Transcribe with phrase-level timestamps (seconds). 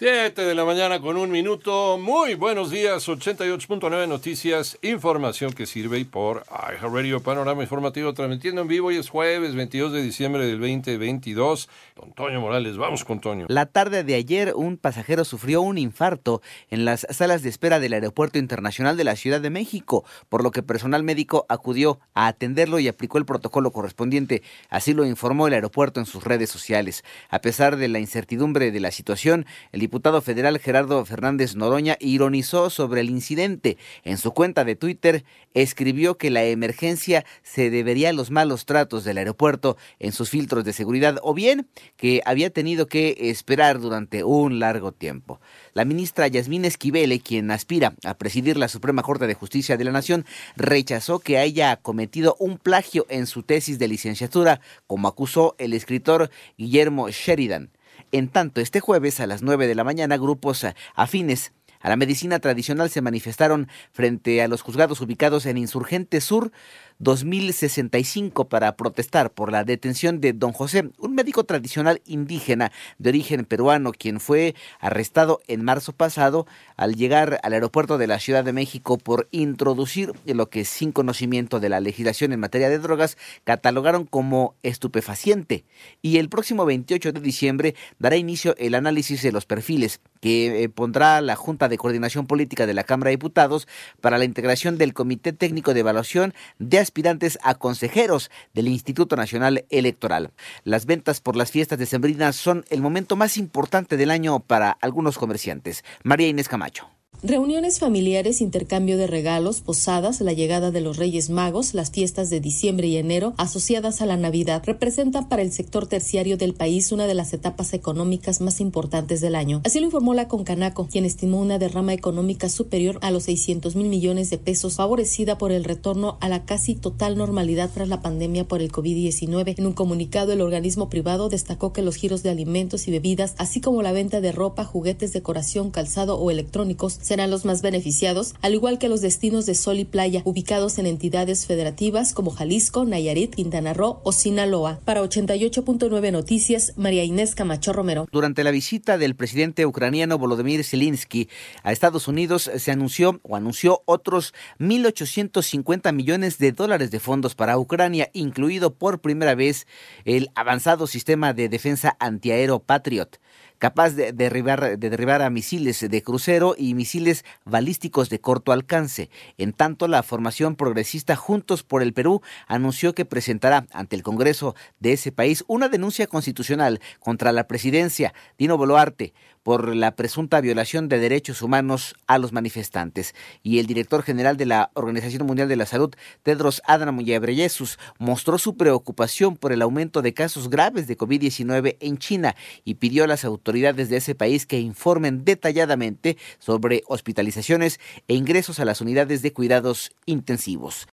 [0.00, 1.98] Siete de la mañana con un minuto.
[1.98, 6.46] Muy buenos días, 88.9 Noticias, información que sirve y por
[6.80, 8.88] Radio Panorama Informativo transmitiendo en vivo.
[8.88, 11.68] Hoy es jueves 22 de diciembre del 2022.
[11.96, 13.44] Don Toño Morales, vamos con Toño.
[13.50, 16.40] La tarde de ayer, un pasajero sufrió un infarto
[16.70, 20.50] en las salas de espera del Aeropuerto Internacional de la Ciudad de México, por lo
[20.50, 24.42] que personal médico acudió a atenderlo y aplicó el protocolo correspondiente.
[24.70, 27.04] Así lo informó el aeropuerto en sus redes sociales.
[27.28, 32.70] A pesar de la incertidumbre de la situación, el diputado federal Gerardo Fernández Noroña ironizó
[32.70, 33.76] sobre el incidente.
[34.04, 39.02] En su cuenta de Twitter escribió que la emergencia se debería a los malos tratos
[39.02, 44.22] del aeropuerto en sus filtros de seguridad o bien que había tenido que esperar durante
[44.22, 45.40] un largo tiempo.
[45.74, 49.90] La ministra Yasmín Esquivele, quien aspira a presidir la Suprema Corte de Justicia de la
[49.90, 55.72] Nación, rechazó que haya cometido un plagio en su tesis de licenciatura, como acusó el
[55.72, 57.70] escritor Guillermo Sheridan.
[58.12, 62.40] En tanto, este jueves a las 9 de la mañana, grupos afines a la medicina
[62.40, 66.52] tradicional se manifestaron frente a los juzgados ubicados en Insurgente Sur
[67.00, 73.44] 2065 para protestar por la detención de don José, un médico tradicional indígena de origen
[73.46, 78.52] peruano, quien fue arrestado en marzo pasado al llegar al aeropuerto de la Ciudad de
[78.52, 84.04] México por introducir lo que sin conocimiento de la legislación en materia de drogas catalogaron
[84.04, 85.64] como estupefaciente.
[86.02, 90.68] Y el próximo 28 de diciembre dará inicio el análisis de los perfiles que eh,
[90.68, 93.66] pondrá la Junta de Coordinación Política de la Cámara de Diputados
[94.02, 99.64] para la integración del Comité Técnico de Evaluación de aspirantes a consejeros del Instituto Nacional
[99.70, 100.32] Electoral.
[100.64, 105.16] Las ventas por las fiestas decembrinas son el momento más importante del año para algunos
[105.16, 105.84] comerciantes.
[106.02, 106.99] María Inés Camacho.
[107.22, 112.40] Reuniones familiares, intercambio de regalos, posadas, la llegada de los Reyes Magos, las fiestas de
[112.40, 117.06] diciembre y enero asociadas a la Navidad representan para el sector terciario del país una
[117.06, 119.60] de las etapas económicas más importantes del año.
[119.66, 123.88] Así lo informó la Concanaco, quien estimó una derrama económica superior a los 600 mil
[123.90, 128.48] millones de pesos, favorecida por el retorno a la casi total normalidad tras la pandemia
[128.48, 129.56] por el COVID-19.
[129.58, 133.60] En un comunicado, el organismo privado destacó que los giros de alimentos y bebidas, así
[133.60, 138.54] como la venta de ropa, juguetes, decoración, calzado o electrónicos, serán los más beneficiados, al
[138.54, 143.34] igual que los destinos de sol y playa ubicados en entidades federativas como Jalisco, Nayarit,
[143.34, 144.78] Quintana Roo o Sinaloa.
[144.84, 148.06] Para 88.9 Noticias, María Inés Camacho Romero.
[148.12, 151.28] Durante la visita del presidente ucraniano Volodymyr Zelensky
[151.64, 157.58] a Estados Unidos, se anunció o anunció otros 1.850 millones de dólares de fondos para
[157.58, 159.66] Ucrania, incluido por primera vez
[160.04, 163.18] el avanzado sistema de defensa antiaéreo Patriot
[163.60, 169.10] capaz de derribar, de a misiles de crucero y misiles balísticos de corto alcance.
[169.38, 174.56] En tanto, la formación progresista Juntos por el Perú anunció que presentará ante el Congreso
[174.80, 179.12] de ese país una denuncia constitucional contra la presidencia Dino Boluarte
[179.50, 183.16] por la presunta violación de derechos humanos a los manifestantes.
[183.42, 188.38] Y el director general de la Organización Mundial de la Salud, Tedros Adhanom Ghebreyesus, mostró
[188.38, 193.08] su preocupación por el aumento de casos graves de COVID-19 en China y pidió a
[193.08, 199.20] las autoridades de ese país que informen detalladamente sobre hospitalizaciones e ingresos a las unidades
[199.20, 200.86] de cuidados intensivos.